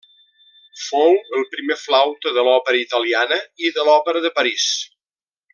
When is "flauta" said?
1.83-2.33